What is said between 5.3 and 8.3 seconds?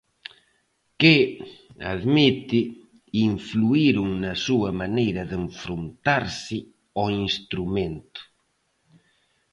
enfrontarse ao instrumento.